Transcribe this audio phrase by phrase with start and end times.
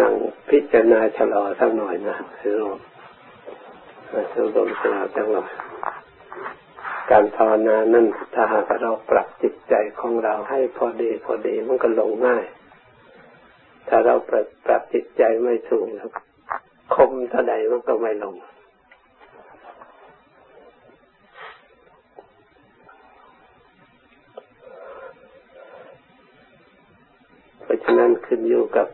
[0.00, 0.14] นั่ง
[0.48, 2.78] พิจารณาชะลอสักหน่อยนะสรุป
[4.32, 5.50] สรุปชะลอสักหน่อย
[7.10, 12.44] การภาวนานั่นถ้าหากเราปรับจิตใจของเราให้พอดีพอดีมันก็ลงง่าย
[13.88, 15.86] ถ้าเราปรับปรับจิตใจไม่ถูก
[16.94, 18.36] คมเท่าใดมันก็ไม่ลง
[27.62, 28.88] เพราะฉะนั้นขึ้นอยู่กับ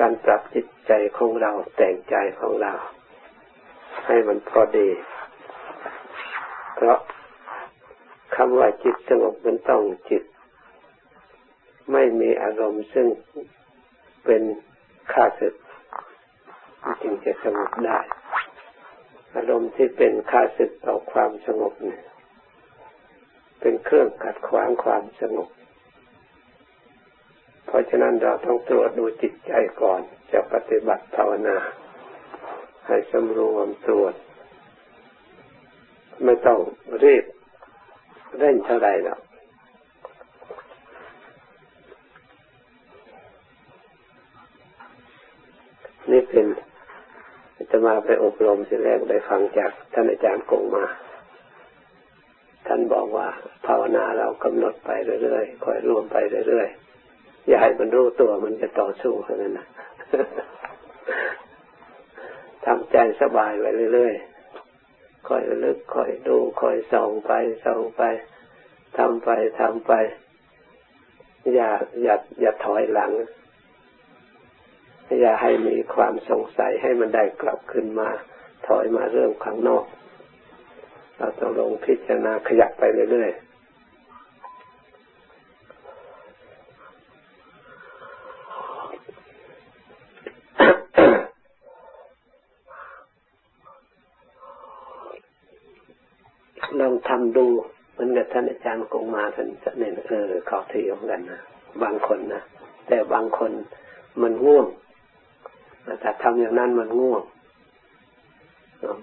[0.00, 2.72] การปรับจิตใจของเราแต่งใจของเรา
[4.06, 4.88] ให้มันพอดี
[6.74, 6.98] เพราะ
[8.36, 10.24] คำว่าจิตสงบมันต้องจิต
[11.92, 13.08] ไม่มีอารมณ์ซึ่ง
[14.24, 14.42] เป็น
[15.12, 15.54] ข้าศึก
[17.02, 17.98] จึงจะสงบได้
[19.36, 22.04] อารมณ์ที่เป็นข้าศึกต่อความสงบเนี่ย
[23.60, 25.48] เป็นเครื่องขัดขวางความสงบ
[27.72, 30.00] เพราะฉะนั้นเราต้องตรวจดูจิตใจก่อน
[30.32, 31.56] จะปฏิบัติภาวนา
[32.86, 34.14] ให้สำรวมตรวจ
[36.24, 36.60] ไม่ต้อง
[37.02, 37.24] รีบ
[38.38, 39.20] เร่งเท่าไรหรอก
[46.10, 46.46] นี่เป็น
[47.70, 50.84] จะมาไปอบรมทีแรกได้ฟังจากท่านอาจารย์กงมา
[52.66, 53.28] ท่านบอกว่า
[53.66, 54.90] ภาวนาเรากำหนดไป
[55.22, 56.91] เรื่อยๆคอยรวมไปเรื่อยๆ
[57.46, 59.66] อย่าให้มันรู้ตัวมันจะต่อสู้เท่านั้นนะ
[62.64, 67.32] ทำใจสบายไปเรื่อยๆคอยลึกคอยดูคอยส่องไป
[67.64, 68.02] ส่องไป
[68.98, 69.92] ทำไปทำไป
[71.54, 71.70] อย่า
[72.02, 73.12] อย่าอย่าถอยหลัง
[75.20, 78.08] อย่าให้มีความสงสัยให้มันได้กลับขึ้นมา
[78.66, 79.84] ถอยมาเรื่องข้างนอก
[81.16, 82.82] เราต้องลงพิจารณาขยับไป
[83.12, 83.52] เรื่อยๆ
[96.80, 97.46] ลองทำดู
[97.96, 98.66] มันกับท่านอาจ
[99.34, 99.46] ท่าน
[99.78, 101.40] เนี่เออเขาเทียมกันนะ
[101.82, 102.42] บางคนนะ
[102.86, 103.50] แต่บางคน
[104.22, 104.66] มันง่วง
[106.00, 107.22] แต่ทำอย่างนั้นมันง่วง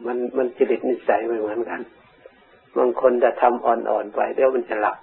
[0.06, 1.82] มันมันจริตนิสัยไม่เหมือนกัน
[2.78, 4.98] บางคนจะทำอ่อนๆไปเดี๋ยวมันจะหลับ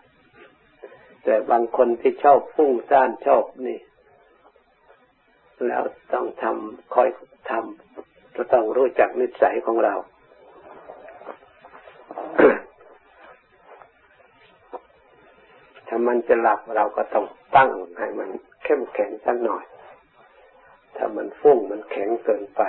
[1.24, 3.78] แต่บางคนที่ชอบฟุ้งซ่านชอบนี่
[5.66, 5.82] แล้ว
[6.12, 7.08] ต้องทำคอย
[7.50, 9.94] ทำก็ต้องรู้จักนิสัยของเรา
[15.88, 17.26] ถ้ามันจะหลับเราก็ต้อง
[17.56, 18.30] ตั้งให้มัน
[18.64, 19.64] เข้มแข็งสักหน่อย
[20.96, 22.62] ถ้ามันฟุ้งมันแข็งเกินไป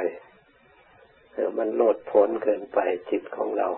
[1.31, 2.79] หรือมันโลดโผนเกินไป
[3.09, 3.69] จิตของเรา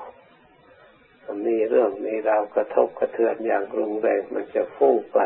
[1.47, 5.19] มีเรื่องมีราวกระทบกระเทือนอย่างรุนแรงมันจะฟุ้งไป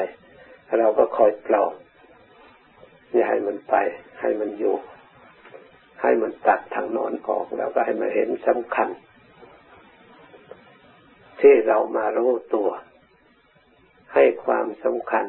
[0.80, 1.74] เราก็คอยปลอบ
[3.12, 3.76] อย่าให้มันไป
[4.22, 4.76] ให้มันอยู่
[6.02, 8.90] ให้มันตัดทางนอนออกแล้วก็ให้มันเห็นสำคัญ
[11.42, 12.70] ที่เรามารู้ตัว
[14.14, 15.26] ให้ความสำคัญ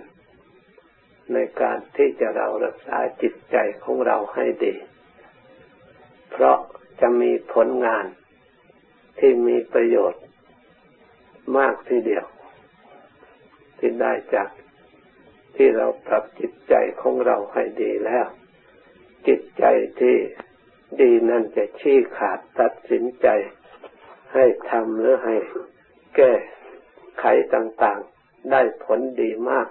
[1.33, 4.75] ในการที่จะเรารักษาจิตใจของเราให้ดี
[6.31, 6.59] เพราะ
[7.01, 8.07] จะมีผลงาน
[9.19, 10.23] ที่มีประโยชน์
[11.57, 12.27] มากทีเดียว
[13.79, 14.51] ที่ได้จาก
[15.57, 18.27] ที่เราปรับจิตใจของเราให้ดีแล้ว
[19.29, 19.65] จิตใจ
[20.01, 20.17] ที่
[21.01, 23.29] ดีนั่นจะชี้ขาดตัดสินใจ
[24.35, 25.37] ให้ทำหรือให้
[26.17, 26.33] แก้
[27.21, 27.25] ไข
[27.55, 28.01] ต่าง
[28.51, 29.69] ได้ผลดีมาก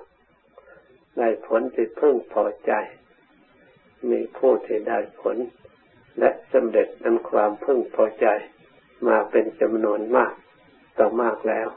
[1.18, 2.74] ได้ผลที่พิ่งพอใจ
[4.10, 5.38] มีผู้ที่ได้ผล
[6.20, 8.28] และสำเร็จนั้นความพิ่งพอใจ
[9.08, 10.34] มาเป็นจำนวนมาก
[10.98, 11.68] ต่อมากแล้ว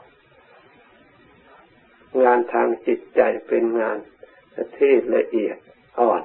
[2.23, 3.97] งานทางจิตใจเป็นงาน
[4.77, 5.57] ที่ละเอียด
[5.99, 6.23] อ่อน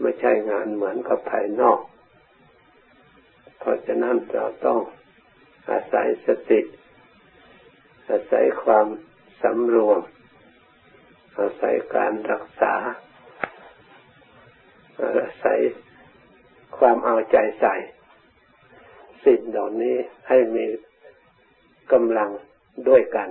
[0.00, 1.80] ไม่ใช่งานเหมือนกับภายนอก
[3.58, 4.80] เพราะฉะนั้นเราต้อง
[5.70, 6.60] อาศัยสติ
[8.08, 8.86] อาศัยความ
[9.42, 10.00] สำรวม
[11.38, 12.74] อาศัยการรักษา
[15.00, 15.60] อาศัย
[16.78, 17.74] ความเอาใจใส่
[19.24, 19.96] สิ่งเหล่านี้
[20.28, 20.66] ให้มี
[21.92, 22.30] กำลัง
[22.88, 23.28] ด้วยกัน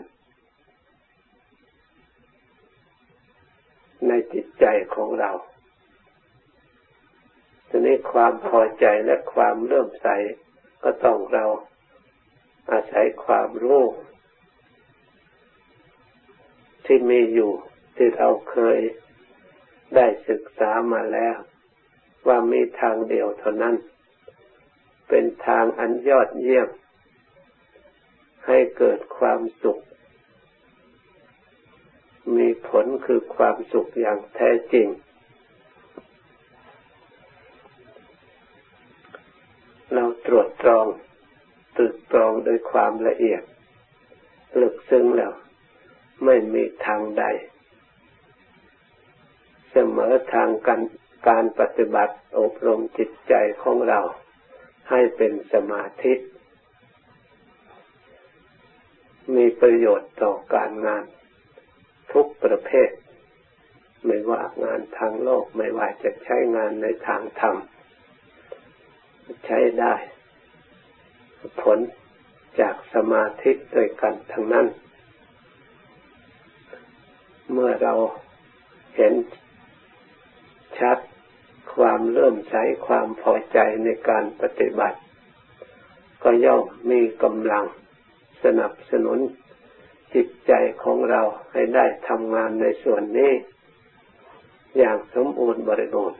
[4.07, 4.65] ในจิตใจ
[4.95, 5.31] ของเรา
[7.69, 10.07] ทีนี้ความพอใจและความเริ่มใส
[10.83, 11.45] ก็ต้องเรา
[12.71, 13.83] อาศัยความรู้
[16.85, 17.51] ที่มีอยู่
[17.95, 18.79] ที่เราเคย
[19.95, 21.37] ได้ศึกษามาแล้ว
[22.27, 23.75] ว่ามีทางเดียวเท่านั้น
[25.09, 26.69] เป็นทางอันยอดเยี่ยม
[28.47, 29.79] ให้เกิดความสุข
[32.37, 34.87] มีผลคือความสุขอย่างแท้จริง
[39.93, 40.87] เราตรวจตรอง
[41.77, 43.43] ตึกตรองโดยความละเอียด
[44.61, 45.33] ลึกซึ้งแล้ว
[46.25, 47.23] ไม่มีทางใด
[49.71, 50.81] เสมอทางกัน
[51.27, 53.33] การปฏิบัติอบรมจิตใจ
[53.63, 53.99] ของเรา
[54.89, 56.13] ให้เป็นสมาธิ
[59.35, 61.03] มีประโยชน์ต่อการงาน
[62.13, 62.89] ทุกประเภท
[64.05, 67.55] ไม่ว่างานทางโลกไม่ว่าจะใช้งานในทางธรรม
[69.45, 69.95] ใช้ได้
[71.61, 71.79] ผล
[72.59, 74.67] จากสมาธิด้วยกันทั้งนั้น
[77.53, 77.93] เมื่อเรา
[78.95, 79.13] เห็น
[80.79, 80.97] ชัด
[81.75, 84.97] ความเริ่มใช้ความพอใจในการปฏิบัติ
[86.23, 87.65] ก็ย่อมมีกำลัง
[88.43, 89.19] สนับสนุน
[90.13, 90.53] จิตใจ
[90.83, 91.21] ของเรา
[91.51, 93.31] ให้ได้ทำงานในส่วนนี้
[94.77, 96.19] อย่างสมบูรณ์บริบูรณ์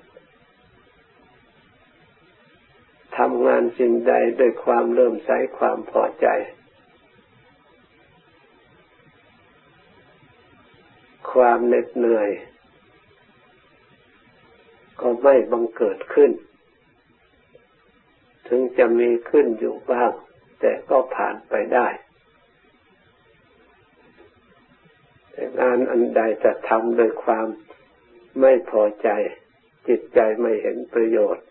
[3.18, 6.28] ทำงานสิ่งใดด้วยความเริ่มใช้ความพอใจ
[11.34, 12.30] ความเหน็ดเหนื่อย
[15.02, 16.32] ก็ไม่บังเกิดขึ้น
[18.48, 20.12] ถึงจะมีขึ้นอยู่บ้าง
[20.60, 21.88] แต่ก็ผ่านไปได้
[25.32, 27.48] แต่งานอันใดจะทำโดยความ
[28.42, 29.10] ไม่พอใจ
[29.88, 31.46] จิตใจไม่เห็นประโยชน์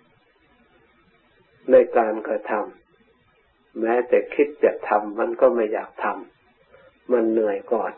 [1.70, 7.92] ในการกระทำแม้แต่คิดจะทำมันก็ไม่อยากทำมันเหนื่อยก่อน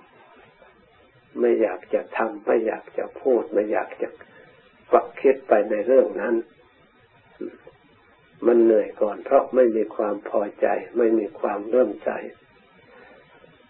[1.40, 4.08] ไม่อยากจะทำไม่อยากจะพูด ไม่อยากจะ
[4.90, 6.34] ฝักคิดไปในเรื่องนั้น
[8.46, 10.66] มันเหนื่อยก่อน เพราะไม่มีความพอใจ
[10.98, 12.10] ไม่มีความเริ่มใจ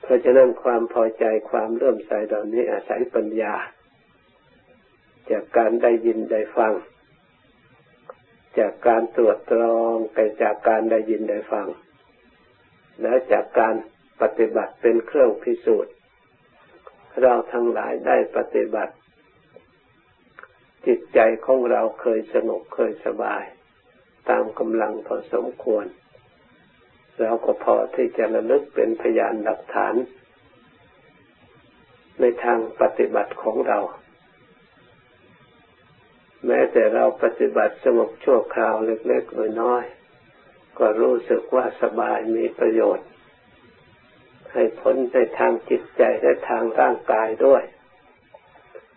[0.03, 3.55] เพราะฉะนั้นความพอใจความเริ่มใจเหล่านี้อาศัยปัญญา
[5.31, 6.73] จากการได้ยินได้ฟัง
[8.59, 11.67] จากการตรวจตรองไปจากการได้ยินได้ฟัง
[13.03, 13.75] และจากการ
[14.21, 15.93] ปฏิบัติเป็นเครื่องพิสูจน์
[17.23, 18.95] เราทั้งหลายได้ปฏิบัติ
[20.87, 23.43] จิตใจของเราเคยสงบเคยสบาย
[24.31, 25.87] ตามกำลังพอสมควร
[27.21, 29.95] เราก็พอที่จะระลึกเป็นพยานหลักฐาน
[32.21, 33.79] ในทางปฏิบัติของเรา
[36.47, 43.09] แม้แต่เราปฏิบัติสงบชั่วคราวเล็กๆน้อยๆก็รู้สึกว่าสบายมีประโยชน์
[44.55, 47.63] ให้ผลในทางจิตใจและทางร่างกายด้วย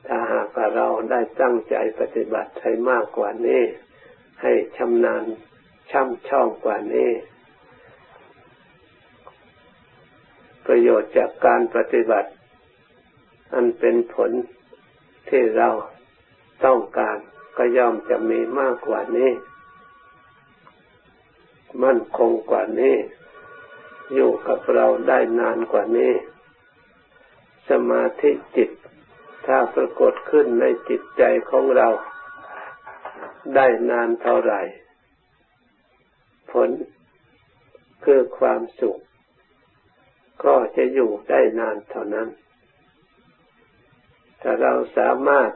[0.08, 3.64] ถ้าหากเราได้ตั้งใจปฏิบัติให้มากกว่านี้
[4.42, 5.26] ให้ชำนาญ
[5.92, 7.12] ช่ำช่องกว่านี้
[10.66, 12.30] ประโยชน์จากการปฏิบัติ
[13.54, 14.32] อันเป็นผล
[15.30, 15.70] ที่เรา
[16.66, 17.18] ต้องการ
[17.58, 19.32] ก็ย่อมจะมีมากกว่านี้
[21.84, 22.96] มั่นคงกว่านี้
[24.14, 26.14] อยู่กับเราได้นานกว่านี้
[27.70, 28.70] สมาธิจิต
[29.46, 31.88] ถ้าปรากฏขึ้นในจิตใจของเรา
[33.56, 34.62] ได้นานเท่าไหร่
[36.52, 36.70] ผล
[38.06, 38.98] คือความสุข
[40.44, 42.28] ก็จะอยู่ได้นานเท่านั้น
[44.42, 45.52] ถ้าเราสามารถ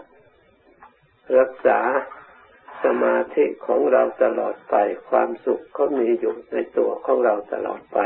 [1.37, 1.79] รักษา
[2.83, 4.75] สมาธิของเราตลอดไป
[5.09, 7.99] ความสุขก็มีอยู่ในตัวของเราตลอดไป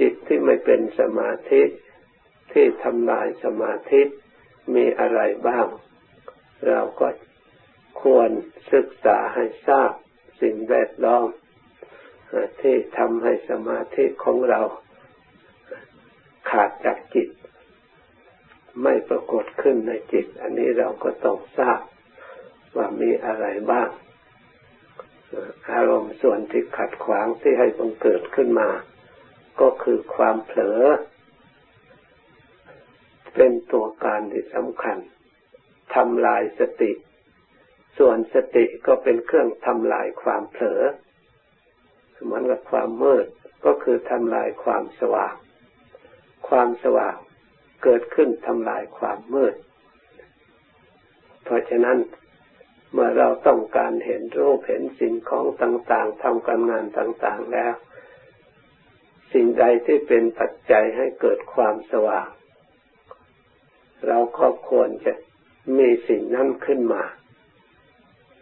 [0.00, 1.62] จิตที่ไม่เป็นสมาธิ
[2.52, 4.02] ที่ทำลายสมาธิ
[4.74, 5.66] มีอะไรบ้าง
[6.68, 7.08] เราก็
[8.02, 8.30] ควร
[8.72, 9.92] ศึกษาให้ทราบ
[10.40, 11.26] สิ่งแวดล้อม
[12.60, 14.60] ที่ทำให้สมาธิของเรา
[16.50, 17.28] ขาดจากจิต
[18.82, 21.80] ไม่ปรากฏขึ้นในจิต อันนี้เราก็ต้องทราบ
[22.76, 23.88] ว่ามีอะไรบ้าง
[25.72, 28.68] อารมณ์ส่วนที่ขัดขวางที่ให้บังเกิดขึ้นมา
[29.60, 30.82] ก็คือความเผลอ
[33.34, 34.98] เป็นตัวการที่สำคัญ
[35.94, 36.92] ทำลายสติ
[37.98, 40.82] ส่วนสติก็เป็นเครื่องทำลายความเผลอ
[42.24, 43.26] เหมือนกับความมืด
[43.64, 45.34] ก็คือทำลายความสว่าง
[46.48, 47.16] ความสว่าง
[47.82, 49.54] เกิดขึ้นทำลายความมืด
[51.44, 51.98] เพราะฉะนั้น
[52.92, 57.74] เมื่อเราต้องการเห็นรูปเห็นสิ่งของต่างๆทำการงานต่างๆแล้ว
[59.34, 62.28] สิ่งใดที่เป็นปัจจัยให้เกิดความสว่าง
[64.08, 65.12] เราก็ควรจะ
[65.78, 67.02] มีสิ่งนั้นขึ้นมา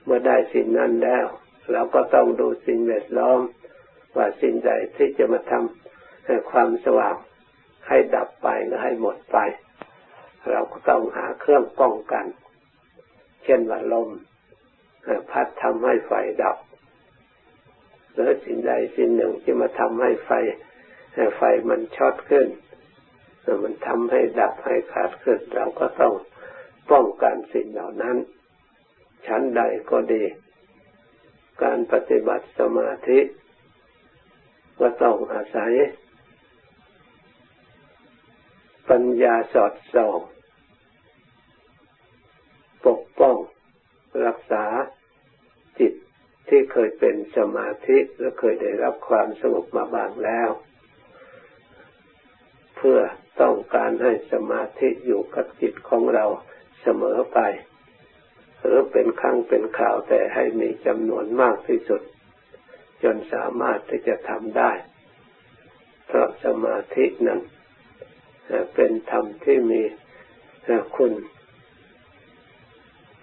[0.05, 1.27] เมื่อได้สิ่งนั้นแล้ว
[1.73, 3.41] เราก็ต้องดูสิ่งแวดล้อม
[4.17, 7.17] ว่าสิ่งใดที่จะมาทำให้ความสว่าง
[7.89, 9.39] ให้ดับไปหรือให้หมดไป
[10.51, 12.27] เราก็ต้องหาเครื่องป้องกัน
[13.45, 14.09] เช่นว่าลม
[15.31, 16.57] พัดทำให้ไฟดับ
[18.13, 20.31] หรือสิ่งใดสิ่งหนึ่งที่มาทำให้ไฟ
[21.37, 22.49] ไฟมันช็อตขึ้น
[23.65, 26.15] มันทำให้ดับให้ขาดขึ้น เราก็ต้อง
[26.91, 28.17] ป้องกันสิ่งเหล่านั้น
[29.27, 30.25] ชั้นใดก็ดี
[31.63, 33.21] การปฏิบัติสมาธิ
[34.81, 35.73] ก็ต้องอาศัย
[38.91, 40.19] ปัญญาสอดส่อง
[42.87, 43.37] ปกป้อง
[44.27, 44.65] รักษา
[45.79, 45.93] จิต
[46.49, 50.51] ที่เคยเป็นสมาธิและเคยได้รับความสงบมาบางแล้ว
[52.83, 53.01] พื่อ
[53.41, 56.25] ต้องการให้สมาธิอยู่กับจิตของเรา
[56.83, 57.39] เสมอไป
[58.61, 62.03] หรือเป็นครั้งเป็นข่าวแต่ให้มีจำนวนมากที่สุด
[63.03, 64.73] จนสามารถที่จะทำได้
[66.07, 67.41] เพราะสมาธินั้น
[68.75, 69.83] เป็นธรรมที่มี
[70.97, 71.13] คุณ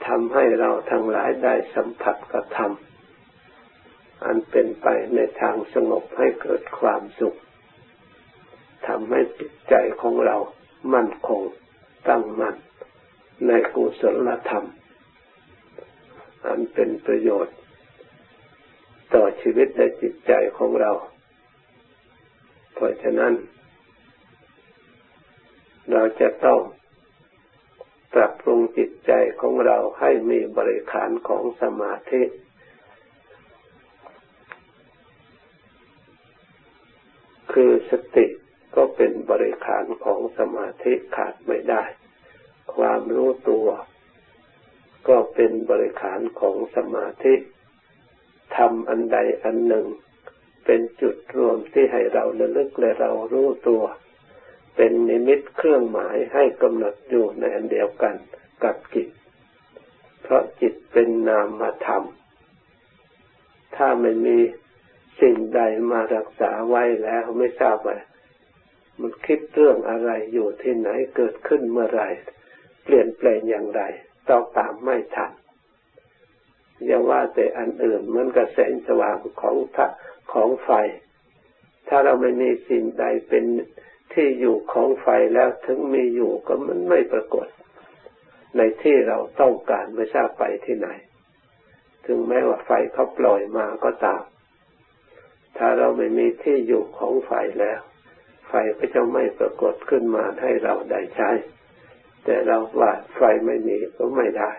[0.08, 2.72] ทำให้เราทั้งหลายได้สัมผัสกับธรรม
[4.26, 10.36] อันเป็นไปในทางสงบให้เกิดความสุขำให้จิตใจของเรา
[10.94, 11.42] มั่นคง
[12.08, 12.56] ตั้งมั่น
[13.48, 14.66] ในกุศลธรรม
[16.46, 17.56] อันเป็นประโยชน์
[19.14, 20.92] ต่อชีวิตและจิตใจของเรา
[22.74, 23.34] เพราะฉะนั้น
[25.92, 26.60] เราจะต้อง
[28.14, 32.24] ปรับปรุงจิตใจของเราให้มีบริขารของสมาธิ
[37.54, 38.26] คือสติ
[38.82, 41.84] ก็เป็นบริขารของสมาธิขาดไม่ได้
[42.76, 43.68] ความรู้ตัว
[45.08, 47.34] ก็เป็นบริขารของสมาธิ
[48.58, 49.86] ทำอันใดอันหนึ่ง
[50.66, 53.84] เป็นจุดรวมที่ให้เราระลึกและเรารู้ตัว
[54.76, 58.16] เป็นนิมิตเครื่องหมายให้กำหนดอยู่ในอันเดียวกัน
[58.64, 59.08] กับจิต
[60.22, 62.04] เพราะจิตเป็นนามธรรม
[63.76, 64.38] ถ้าไม่มี
[65.22, 67.98] สิ่งใดมารักษาไว้แล้วไม่ทราบว่า
[69.00, 72.04] มันคิดเรื่องอะไรอยู่ที่ไหนเกิดขึ้นเมื่อไร
[72.84, 73.82] เปลี่ยนแปลงอย่างไร
[74.30, 75.32] ต้องตามไม่ทัน
[76.86, 79.88] อย่าว่าแต่อันอื่นมันกระแสงสว่างของพระ
[80.34, 80.72] ของไฟ
[81.88, 83.44] ถ้าเราไม่มีสิ่งใดเป็น
[84.14, 87.48] ที่อยู่ของไฟแล้วถึงมีอยู่ก็มันไม่ปรากฏ
[88.58, 90.90] ในที่เราต้องการไม่ทราบไปที่ไหน
[92.06, 94.24] ถึงแม้ว่าไฟเขาปล่อยมาก็ตาม
[95.58, 97.80] ถ้าเราไม่มีที่อยู่ของไฟแล้ว
[98.50, 101.30] ไฟก็จะไม่ปรากฏขึ้นมาให้เราได้ใช้
[102.26, 104.52] แต่เราว่าไฟไม่มีก็ไม่ได้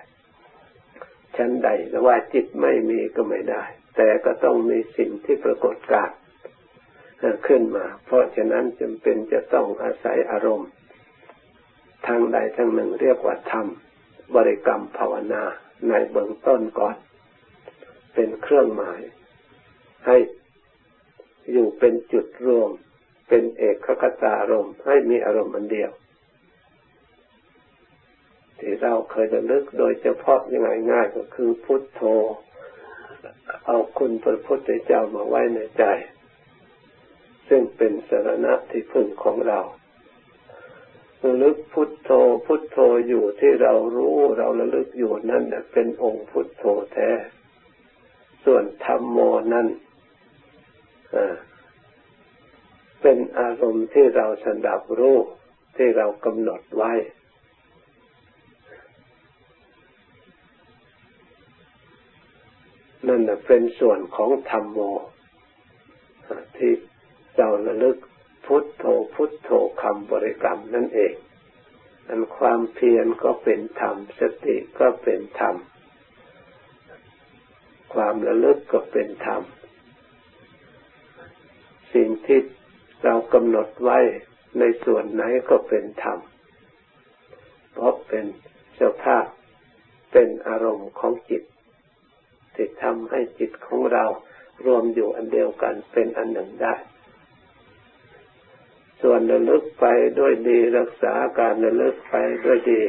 [1.37, 1.69] ชั้นใด
[2.07, 3.63] ว่าจิตไม่มีก็ไม่ได้
[3.97, 6.11] แต่ก็ต้องมีสิ่งที่ปรากฏกาศ
[7.47, 10.71] ขึ้นมา เพราะฉะนั้นจำเป็นจะต้องอาศัยอารมณ์
[12.07, 13.67] ทางใดทางหนึ่งเรียกว่าธรรม
[14.35, 15.45] บริกรรมภาวนา
[15.89, 16.97] ในเบื้องต้นก่อน
[18.15, 19.01] เป็นเครื่องหมาย
[20.07, 20.17] ให้
[21.53, 22.71] อยู่เป็นจุดรวม
[23.31, 25.91] เป็นเอกคตารมณ์ให้มีอารมณ์อันเดียว
[28.59, 32.03] ที่เราเคยระลึกโดยเฉพาะยังไงง่ายก็คือพุทโธ
[33.67, 35.85] เอาคุณพระพุทธเจ้ามาไว้ในใจ
[37.49, 39.61] ซึ่งเป็นสารณะที่พึ่งของเรา
[41.25, 42.11] ระลึกพุทโธ
[42.47, 47.11] พุทโธอยู่ที่เรารู้เราระลึกอยู่นั่นเป็นองค์พุทโธแท้
[48.45, 49.19] ส่วนธรรมโม
[49.53, 49.67] นั้น
[53.03, 55.19] เป็นอารมณ์ที่เราสันดับรู้
[55.77, 56.93] ที่เรากำหนดไว้
[63.07, 64.79] นั่นเป็นส่วนของธรรมโม
[66.57, 66.73] ที่
[67.39, 67.97] เราระลึก
[68.47, 69.51] พุทโธพุทโธ
[69.83, 71.15] คำบริกรรมนั่นเอง
[72.09, 75.57] อันความเพียรก็เป็นธรรม สติก็เป็นธรรม
[77.95, 79.43] ความระลึกก็เป็นธรรม
[81.95, 82.41] สิ่งที่
[83.05, 83.99] เรากำหนดไว้
[84.59, 86.19] ในส่วนไหนก็เป็นธรรม
[87.73, 88.25] เพราะเป็น
[88.81, 89.25] สภาพ
[90.13, 91.43] เป็นอารมณ์ของจิต
[92.55, 94.05] ที่ทำให้จิตของเรา
[94.67, 96.75] รวมอยู่อันเดียวกันเป็นอันหนึ่งได้
[99.03, 99.87] ส่วนระลึกไป
[100.19, 102.15] ด้วยดีรักษาการระลึกไป
[102.45, 102.83] ด้วยดี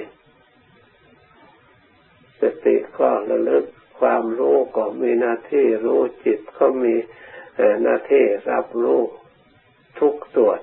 [2.41, 3.65] สติก็ระลึก
[4.00, 6.96] ความรู้ก็มีหน้าที่รู้จิตก็มี
[7.84, 9.01] หน้าที่รับรู้
[10.01, 10.60] ทุกส่วน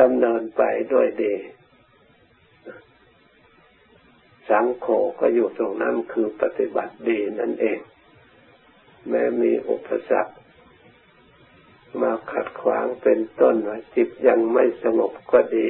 [0.00, 0.62] ดำเนินไป
[0.92, 1.34] ด้วยดี
[4.50, 4.86] สังโฆ
[5.20, 7.78] ก็อยู่ตรงนั้นคือปฏิบัติดีนั่นเอง
[9.08, 10.34] แม้มีอุปสรรค
[12.00, 15.68] มาขัดขวางเป็นต้นว่าจิตยังไม่สงบก็ดี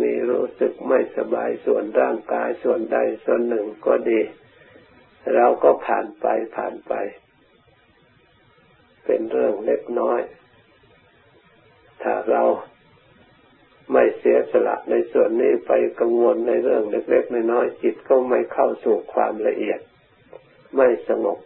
[0.00, 4.20] มีรู้สึกไม่สบายส่วนร่างกายส่วนใดส่วนหนึ่งก็ดี
[5.34, 6.26] เราก็ผ่านไป
[6.56, 6.94] ผ่านไป
[9.24, 10.20] เป็นเรื่องเล็กน้อย
[12.02, 12.42] ถ้าเรา
[13.92, 19.80] ไม่เสียสละในส่วนนี้ไปกังวลในเรื่องเล็กๆน้อยๆจิตก็ไม่เข้าสู่ความละเอียด
[20.76, 21.38] ไม่สงบ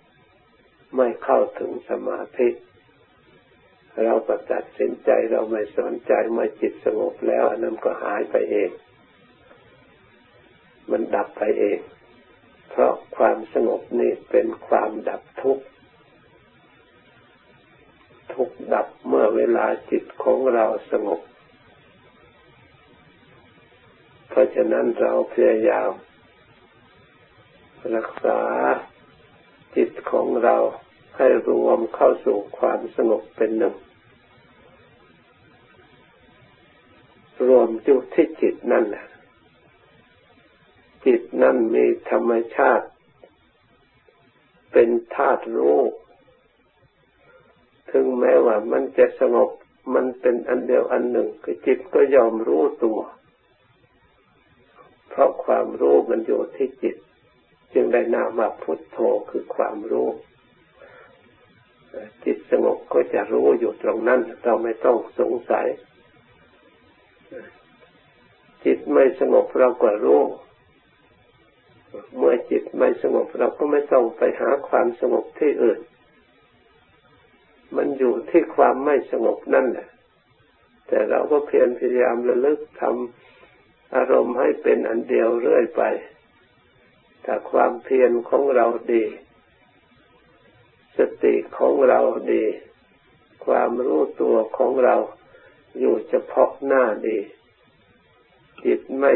[0.97, 2.49] ไม่เข้าถึงสมาธิ
[4.05, 8.71] เราก็ตัดสินใจเราไม่สนใจเมื่อจิตสงบแล้วอันนั้นก็หายไปเอง
[10.91, 11.79] มันดับไปเอง
[12.71, 15.65] เพราะความสงบนี่เป็นความดับทุกข์
[18.41, 21.21] ทุกดับเมื่อเวลาจิตของเราสงบ
[24.29, 25.91] เพราะฉะนั้นเราพยายาม
[27.95, 28.41] รักษา
[29.77, 30.57] จิตของเรา
[31.17, 33.75] ให้รวมเข้าสู่ความสงบเป็นหนึ่ง
[37.47, 39.07] รวมอยู่ที่จิตนั่นแหละ
[41.07, 42.87] จิตนั่นมีธรรมชาติ
[44.73, 45.81] เป็นธาตุรู้
[47.93, 49.51] ถึงแม้ว่ามันจะสงบ
[49.95, 52.99] มันเป็นอันเดียวอันหนึ่งคือจิตก็ยอมรู้ตัว
[55.09, 56.97] เพราะความรู้มันอยู่ที่จิต
[57.75, 58.99] จึงได้นามว่าพุทโธ
[59.31, 60.09] คือความรู้
[62.25, 65.67] จิตสงบก็จะรู้อยู่ตรงนั้น เราไม่ต้องสงสัย
[68.65, 70.23] จิตไม่สงบเราก็รู้
[72.17, 75.81] เมื่อจิตไม่สงบเราก็ไม่ต้องไปหาความสงบที่อื่น
[77.77, 79.89] มันอยู่ที่ความไม่สงบนั่นแหละ
[80.87, 85.83] แต่เราก็เพียรพยายามระลึกทำอารมณ์ให้เป็นอันเดียวเรื่อยไป
[87.25, 89.05] ถ้าความเพียรของเราดี
[90.99, 92.01] สติของเรา
[92.33, 92.45] ดี
[93.47, 94.97] ความรู้ตัวของเรา
[95.79, 97.19] อยู่เฉพาะหน้าดี
[98.65, 99.13] จิตไม่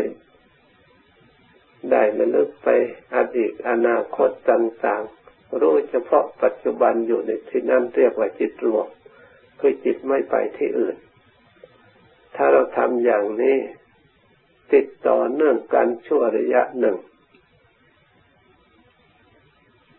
[1.91, 2.69] ได้ระลึกไป
[3.15, 5.22] อดีตอนาคตต่างๆ
[5.61, 8.87] รู้เฉพาะปัจจุบันอยู่ในที่นั้นเรียกว่าจิตรวม
[9.61, 10.97] คือจิตไม่ไปที่อื่น
[12.37, 13.59] ถ้าเราทำอย่างนี้
[14.75, 16.97] ติดต่อเนื่องกันชั่วระยะหนึ่ง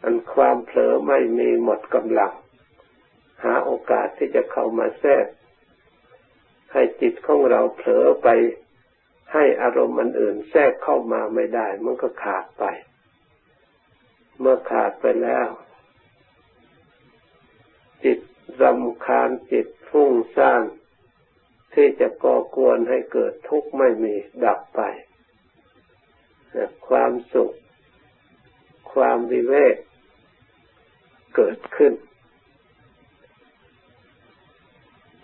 [0.03, 2.33] อันความเผลอไม่มีหมดกำลัง
[3.43, 5.25] หาโอกาสที่จะเข้ามาแทรก
[6.73, 8.27] ให้จิตของเราเผลอไป
[9.33, 12.63] ให้อารมณ์อันอื่นแทรกเข้ามาไม่ได้ มันก็ขาดไป
[14.45, 15.47] เมื่อขาดไปแล้ว
[18.03, 18.19] จิต
[18.61, 20.63] รำคาญจิตฟุ้งซ่าน
[21.73, 24.81] ที่จะก่อกวนให้เกิดทุกข์ไม่มีดับไป
[26.87, 27.51] ความสุข
[28.93, 29.75] ความวิเวก
[31.35, 31.93] เกิดขึ้น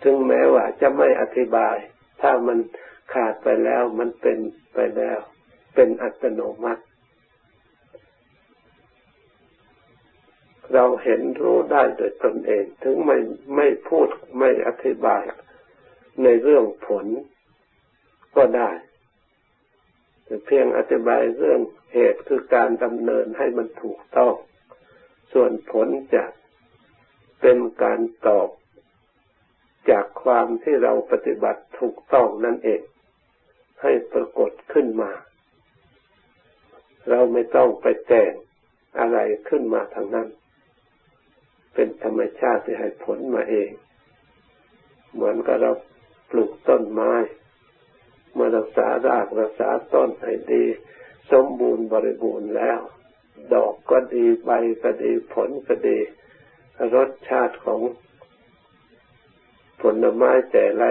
[0.02, 1.76] ถึงแม้ว่าจะไม่อธิบาย
[2.20, 2.58] ถ้ามัน
[3.12, 4.38] ขาดไปแล้วมันเป็น
[4.74, 5.18] ไปแล้ว
[5.74, 6.82] เป็นอัตโนมัติ
[10.74, 13.18] เราเห็นรู้ได้โดยตนเอง ถึงไม่
[13.56, 15.22] ไม่พูดไม่อธิบาย
[16.22, 17.06] ในเรื่องผล
[18.36, 18.70] ก็ได้
[20.24, 21.60] แต่เพียงอธิบายเรื่อง
[21.92, 24.34] เหตุคือการดำเนินให้มันถูกต้อง
[25.32, 26.24] ส่วนผลจะ
[27.40, 28.48] เป็นการตอบ
[29.90, 32.82] จากความที่เราปฏิบัติถูกต้องนั่นเอง
[33.82, 35.10] ให้ปรากฏขึ้นมา
[37.08, 38.32] เราไม่ต้องไปแต่ง
[38.98, 40.28] อะไรขึ้นมาทางนั้น
[41.74, 43.70] เป็นธรรมชาติที่ให้ผลมาเอง
[45.12, 45.72] เหมือนกับเรา
[46.30, 47.12] ปลูกต้นไม้
[48.34, 50.64] เมื่อรักษารากรักษาต้นให้ดี
[51.32, 52.80] สมบูรณ์บริบูรณ์แล้ว
[53.54, 54.50] ดอกก็ดีใบ
[54.82, 55.98] ก็ดีผลก็ดี
[56.94, 57.80] รสชาติของ
[59.82, 60.88] ผลไม้แต่ละ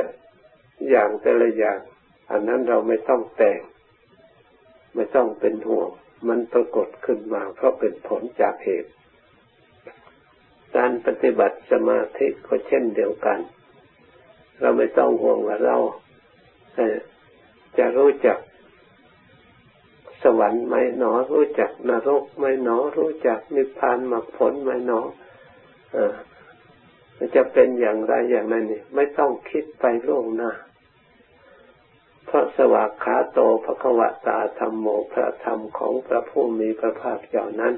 [0.89, 1.79] อย่างแต่ละอย่าง
[2.31, 3.59] อันนั้นเราไม่ต้องแต่ง
[4.95, 5.89] ไม่ต้องเป็นห่วง
[6.27, 8.91] มันปรากฏขึ้นมาเพราะเป็นผลจากเหตุ
[10.75, 13.39] การปฏิบัติสมาธิก็เช่นเดียวกัน
[14.59, 15.77] เราไม่ต้องห่วงว่าเรา
[17.77, 18.37] จะรู้จัก
[20.23, 24.99] สวรรค์ไหมหนอ รู้จักนรกไหมหนอ รู้จักนิพพานมรรคผลไหมหนอ
[27.35, 30.51] จะเป็นอย่างไรอย่างนั้นนี่ไม่ต้องคิดไปล่วงหน้า
[32.25, 37.73] เพราะสวากขาโตภควตาธรรมโมพระธรรมของพระผู้มีพระภาคเจ้านั้น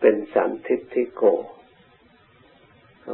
[0.00, 1.22] เป็นสันทิฏฐิโก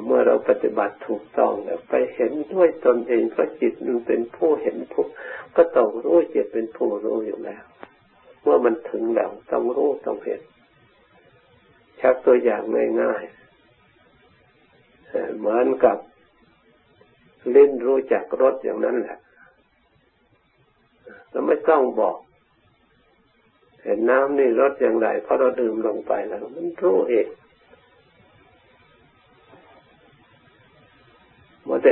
[0.06, 5.04] เมื่อเราปฏิบัติถูกต้องแล้วไปเห็นด้วยตนเองเพราะจิตมันเป็นผู้เห็นผู้
[5.56, 7.64] ก็ต้องรู้จิตเป็นผู้รู้อยู่แล้ว
[8.42, 10.40] เมื่อมันถึงแล้วต้องรู้ต้องเห็น
[12.00, 12.62] ชักตัวอย่าง
[13.02, 13.44] ง่ายๆ
[15.38, 15.98] เหมือนกับ
[17.54, 19.18] ลิ้นรู้จักรสอย่างนั้นแหละ
[21.30, 22.16] เราไม่ต้องบอก
[23.84, 27.28] เห็นน้ำนี่รสอย่างไรเพราะเราดื่มลงไปแล้ว มันรู้เอง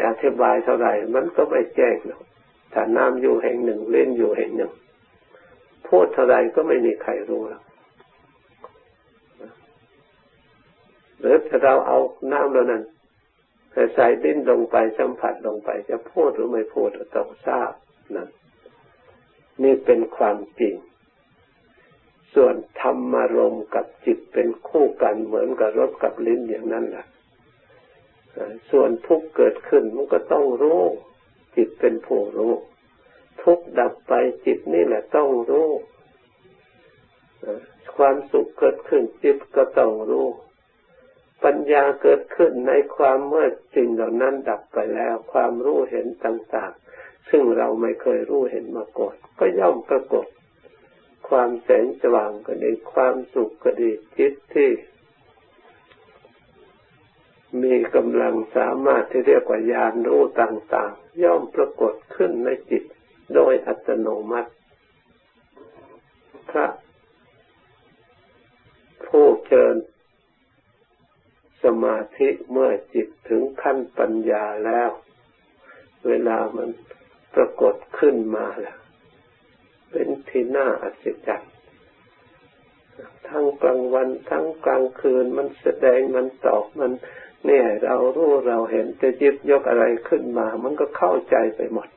[0.09, 2.23] อธิบายเท่าไหร่มันก็ไม่แจ้งหรอก
[2.73, 4.73] ถ้าน้ำอยู่แห่งหนึ่งเล่นอยู่แห่งหนึ่ง
[5.89, 7.63] พูดเท่าไรก็ไม่มีใครรู้หรอก
[11.19, 11.99] หรือถ้าเราเอา
[12.33, 12.83] น้ำแล้วนั้น
[13.95, 17.73] ใส่ดิ้นลงไปสัมผัสลงไป จะพูดหรือไม่พูดต้องทราบ
[18.15, 18.29] นั่น
[19.63, 20.75] นี่เป็นความจริง
[22.35, 27.07] ส่วนธรรมารมกับจิตเป็นคู่กันเหมือนกับรถกับลิ้นอย่างนั้นแหละ
[28.71, 30.83] ส่วนทุกข์เกิดขึ้นมันก็ต้องรู้
[31.57, 32.55] จิตเป็นผู้รู้
[33.43, 34.13] ทุกข์ดับไป
[34.47, 35.69] จิตนี่แหละต้องรู้
[37.97, 40.27] ความสุขเกิดขึ้นจิตก็ต้องรู้
[41.45, 50.27] ปัญญาเกิดขึ้นในความเมื่อสิ่งเหล่านั้นดับไปแล้ว ความรู้เห็นต่างๆ ซึ่งเราไม่เคยรู้เห็นมาก่อนก็ย่อมปรากฏ
[51.37, 54.71] ความแสงสว่างก็ดี ความสุขก็ดีจิตที่
[57.63, 62.85] มีกำลังสามารถที่เรียกว่าญาณรู้ต่างๆ ย่อมปรากฏขึ้นในจิต
[63.35, 64.51] โดยอัตโนมัติ
[66.51, 66.67] พระ
[69.07, 69.77] ผู้เจริญ
[71.65, 74.91] สมาธิเมื่อจิตถึงขั้นปัญญาแล้ว
[76.07, 76.69] เวลามัน
[77.35, 78.82] ปรากฏขึ้นมาแล้ว
[79.93, 81.53] เป็นที่น่าอัศจรรย์
[83.29, 86.93] ทั้งกลางวันทั้งกลางคืนมันแสดงมันตอบมัน
[87.47, 91.89] เนี่ยเรารู้เราเห็นจะยิบยกอะไรขึ้นมา มันก็เข้าใจไปหมด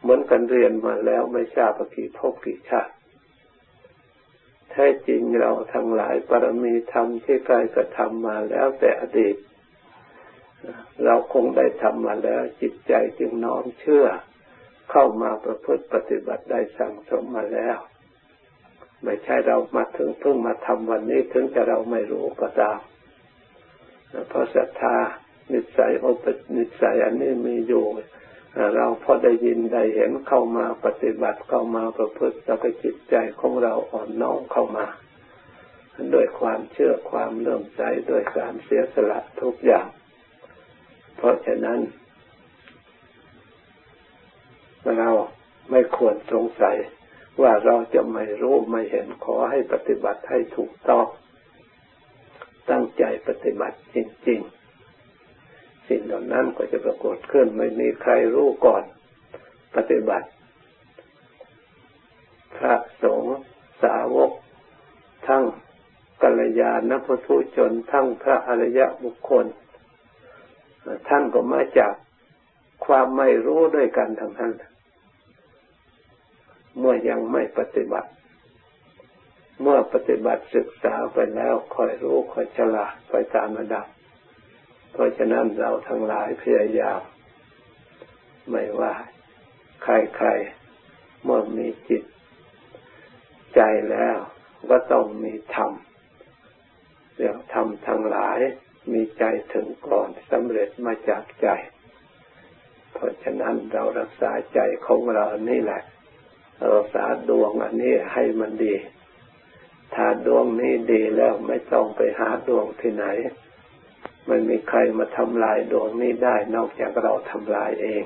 [0.00, 2.94] เหมือนกันเรียนมาแล้วไม่ทราบกี่พบกี่ชาติ
[4.70, 9.36] แท้จริงเราทั้งหลายปรมีธรรมที่กายกระทำมาแล้วแต่อดีต
[11.04, 14.06] เราคงได้ทำมาแล้วจิตใจจึงน้อมเชื่อ
[14.90, 17.78] เข้ามาประพฤติปฏิบัติได้สั่งสมมาแล้ว
[19.04, 22.78] ไม่ใช่เรามาถึงเพิ่งมาทำวันนี้ถึงจะเราไม่รู้ก็ตาม
[24.28, 24.96] เพราะศรัทธา
[25.52, 26.24] นิสัยอุป
[26.56, 27.84] นิสัยอันนี้มีอยู่
[28.74, 34.86] เราพอได้ยินได้เห็นเข้ามาปฏิบัติเข้ามาประพฤติแล้วก็จิตใจของเราอ่อนน้อมเข้ามา
[36.14, 39.88] ด้วยความเชื่อความเลื่อมใสด้วยการเสียสละทุกอย่าง
[41.16, 41.78] เพราะฉะนั้น
[44.98, 45.10] เรา
[45.70, 46.76] ไม่ควรสงสัย
[47.42, 51.06] ว่าเราจะไม่รู้ไม่เห็นขอให้ปฏิบัติให้ถูกต้อง
[52.70, 53.96] ตั้งใจปฏิบัติจ
[54.28, 54.40] ริง
[55.14, 58.82] ๆ สิ่งเหล่านั้นก็จะปรากฏขึ้นไม่มีใครรู้ก่อน
[59.76, 60.28] ปฏิบัติ
[62.56, 63.36] พระสงฆ์
[63.82, 64.32] สาวก
[65.26, 65.44] ทั้ง
[66.22, 69.46] กัลยาณพุทุชน ทั้งพระอริยบุคคล
[71.08, 71.94] ท่านก็มาจาก
[72.86, 74.52] ความไม่รู้ด้วยกันทั้งนั้น
[76.78, 78.10] เมื่อยังไม่ปฏิบัติ
[79.62, 83.86] เมื่อปฏิบัติศึกษาไปแล้วคอยรู้คอยฉลาดไปตามระดับ
[84.92, 87.00] เพราะฉะนั้นเราทั้งหลายพยายาม
[88.50, 88.94] ไม่ว่า
[89.82, 92.02] ใครๆเมื่อมีจิต
[93.54, 94.16] ใจแล้ว
[94.70, 95.72] ก็ต้องมีธรรม
[97.16, 98.38] เรื่องธรรมทั้งหลาย
[98.92, 101.48] มีใจถึงก่อนสำเร็จมาจากใจ
[102.92, 105.82] เพราะฉะนั้นเรารักษาใจของเรานี่แหละ
[106.72, 108.74] รักษาดวงอันนี้ให้มันดี
[109.94, 113.06] ถ้าดวงนี้ดีแล้วไม่ต้องไปหาดวงที่ไหน
[114.26, 118.04] ไม่มีใครมาทำลายดวงนี้ได้ นอกจากเราทำลายเอง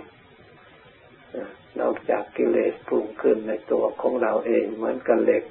[1.81, 5.45] นอกจากกิเลสปรุงขึ้นในตัวของเราเองเหมือนกันเหล็ก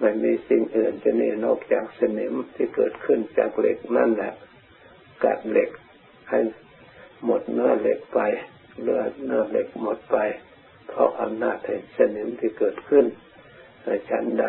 [0.00, 4.32] ไม่มีสิ่งอื่นจะนี่นอกจากสนิมที่เกิดขึ้นจากเหล็กนั่นแหละ
[5.24, 5.70] กัดเหล็ก
[6.30, 6.40] ให้
[7.24, 8.20] หมดเนื้อเหล็กไป
[8.82, 10.16] เลือดเนื้อเหล็กหมดไป
[10.90, 13.04] เพราะอำนาจแห่งสนิมที่เกิดขึ้น
[13.84, 14.46] ในชั้นใด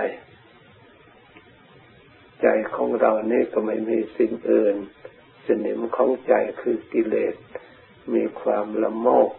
[2.41, 4.75] ใจของเรานี่ก็ไม่มีสิ่งอื่น
[5.47, 7.35] สนิมของใจคือกิเลส
[8.13, 9.29] มีความละโมบ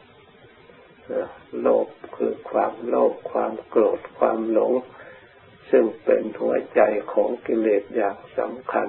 [1.60, 4.72] โลภคือความโลภความโกรธความหลง
[5.70, 6.80] ซึ่งเป็นหัวใจ
[7.12, 8.88] ของกิเลสอย่างสำคัญ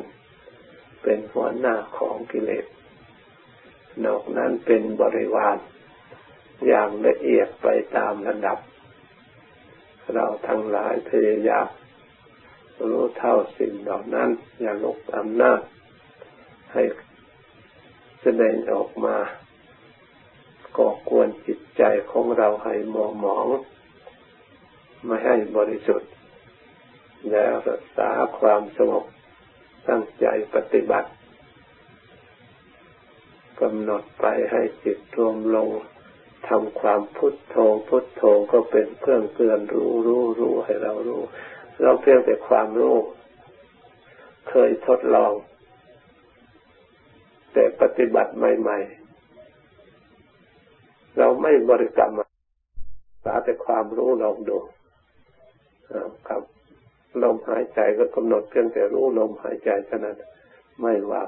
[1.03, 2.65] เป็นหัวหน้าของกิเลส
[4.05, 5.57] นอกนั้นเป็นบริวาร
[6.67, 8.59] อย่างละเอียดไปตามระดับ
[10.13, 11.67] เราทั้งหลายพยายาม
[12.89, 14.29] รู้เท่าสิ่งเหล่านั้น
[14.61, 15.61] อย่าลบอำนาจ
[16.73, 16.83] ให้
[18.21, 19.17] แสดงออกมา
[20.77, 23.47] ก่อกวนจิตใจของเราให้มองหมอง
[25.05, 26.11] ไม่ให้บริสุทธิ์
[27.31, 29.05] แล้วรักษาความสงบ
[29.87, 31.09] ตั้งใจปฏิบัติ
[33.59, 35.69] กำหนดไปให้จิตรวมลง
[36.47, 37.55] ทำความพุทโธ
[37.87, 41.21] พุทโธก็เป็นเครื่องเตือนรู้รู้รู้ให้เรารู้
[41.81, 42.95] เราเพียงแต่ความรู้
[44.49, 45.33] เคยทดลอง
[47.53, 48.77] แต่ปฏิบัติใหม่
[50.37, 52.19] ๆ เราไม่บริกรรม
[53.25, 54.57] สาแต่ความรู้ลองดู
[56.27, 56.41] ครับ
[57.23, 60.17] ลมหายใจก็กำหนดเพียงแต่รู้ลมหายใจเท่านั้น
[60.81, 61.21] ไม่ว่า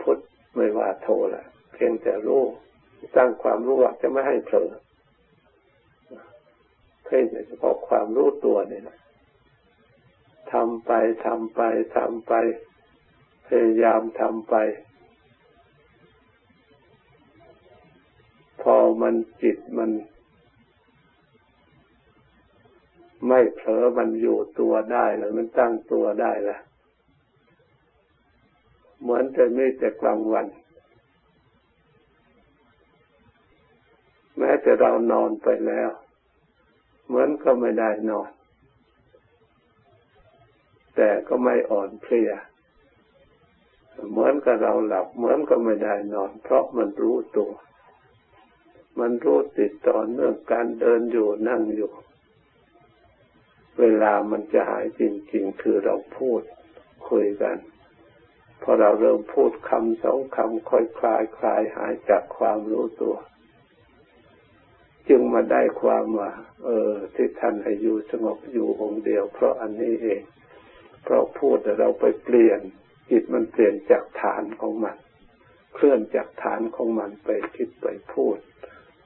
[0.00, 0.18] พุท
[0.56, 2.42] ไม่ว่าโทแหละเพียงแต่รู้
[3.14, 4.70] สร้างความรู้ว่าจะไม่ให้เผลอ
[7.04, 8.98] เพียงเฉพาะความรู้ตัวนี่นะ
[10.52, 10.92] ทำไป
[11.26, 11.60] ทำไป
[11.96, 12.32] ทำไป
[13.46, 14.54] พยายามทำไป
[18.62, 19.90] พอมันจิตมัน
[23.28, 26.60] ไม่เผลอมันอยู่ตัวได้แล้วมันตั้งตัวได้แล้ว
[29.00, 30.46] เหมือนจะไม่แต่กลางวัน
[34.42, 35.90] แม้แต่เรานอนไปแล้ว
[37.06, 38.30] เหมือนก็ไม่ได้นอน
[40.96, 42.30] แต่ก็ไม่อ่อนเพลีย
[44.10, 47.52] เหมือนกับเราหลับเหมือนก็ไม่ได้นอน เพราะมันรู้ตัว
[48.98, 51.92] มันรู้ติดต่อเนื่องการเดินอยู่นั่งอยู่
[53.78, 55.02] เวลามันจะหายจ
[55.32, 56.42] ริง ๆ คือเราพูด
[57.08, 57.56] คุยกัน
[58.62, 63.16] พอเราเริ่มพูดคำสองคำค่อยคลายคลายหายจากความรู้ตัว
[65.08, 66.30] จึงมาได้ความว่า
[66.64, 70.22] เออที่ท่านให้อยู่สงบอยู่องเดียว เพราะอันนี้เอง
[71.04, 72.60] เพราะพูดแต่เราไปเปลี่ยน
[73.10, 74.96] จิตมันเปลี่ยนจากฐานของมัน
[75.74, 78.38] เคลื่อนจากฐานของมันไปคิดไปพูด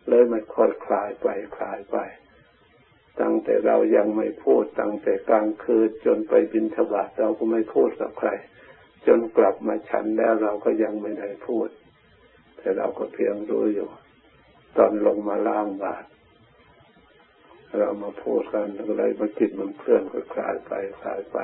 [0.09, 1.97] เลยมันค่อยคลายไปคลายไป
[3.21, 8.31] ตั้งแต่เรายังไม่พูดตั้งแต่กลางคืนจนไปบินทบาทเราก็ไม่พูดกับใคร
[9.07, 11.69] จนกลับมาฉันแล้วเราก็ยังไม่ได้พูด
[12.59, 13.89] แต่เราก็เพียงรู้อยู่
[14.79, 16.05] ตอนลงมาล่างบาท
[17.79, 21.39] เรามาพูดกันอะไรมาจิตมันเคลื่อนก็คลายไปคลายไป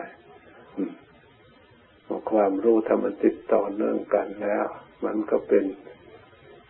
[2.30, 4.66] ความรู้ถ้ามันติดต่อเนื่องกันแล้ว
[5.04, 5.64] มันก็เป็น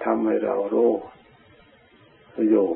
[0.05, 0.93] ทำให้เรารู้
[2.51, 2.69] อยู่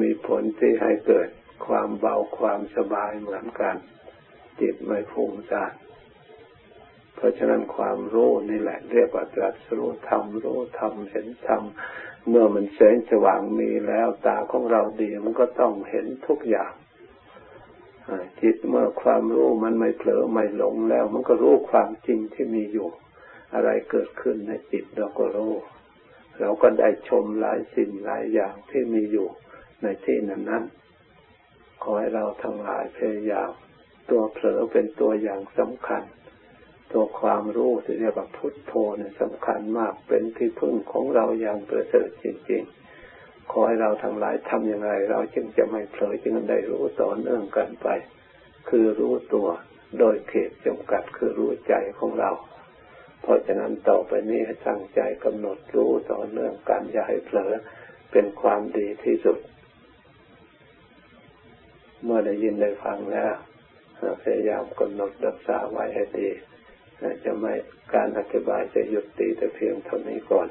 [0.00, 1.28] มีผลที่ให้เกิด
[1.66, 3.76] ความเบาความสบายเหมือนกัน
[4.60, 5.72] จิตไม่ฟุ้งซ่าน
[7.22, 11.62] ราะฉะนั้นความรู้นี่แหละเรียกว่าตรัสรู้ธรรมรู้ธรรมเห็นธรรม
[12.28, 16.72] เมื่อมันแสงสว่างมีแล้วตาของเราดีมันก็ต้องเห็นทุกอย่าง
[18.40, 22.88] จิตเมื่อความรู้มันไม่เผลอไม่หลงแล้ว มันก็รู้ความจริงที่มีอยู่
[23.54, 25.52] อะไรเกิดขึ้นในจิตเราก็รู้
[26.40, 29.28] เราก็ได้ชมหลายสิ่งหลายอย่างที่มีอยู่
[29.82, 30.64] ในที่นั้นนั้น
[31.82, 33.50] ขอให้เราทั้งหลายพยายาม
[34.10, 36.02] ตัวเผลอเป็นตัวอย่างสำคัญ
[36.92, 42.62] ตัวความรู้ที่เรียกว่าพุทโธเนี่ยสำคัญมากเป็นที่พึ่งของเราอย่างประเสริฐจริง
[43.06, 47.88] ๆ ขอให้เราทั้งหลายทำอย่างไร เราจึงจะไม่เผลอจึงได้รู้ต่อเนื่องกันไป
[48.68, 49.48] คือรู้ตัว
[49.98, 52.30] โดยเขตจำกัดคือรู้ใจของเรา
[53.22, 57.52] เพราะฉะนั้นต่อไปนี้ให้ตั้งใจกำหนดรู้ต่อเนื่องกันอย่าให้เผลอ
[58.12, 59.38] เป็นความดีที่สุด
[62.04, 63.34] เมื่อได้ยินได้ฟังแล้ว
[64.22, 66.28] พยายามกำหนดรักษาไว้ให้ดี
[67.24, 67.54] จะไม่
[67.94, 70.46] การอธิบายจะหยุดตีแต่เพียงเท่านี้ก่อน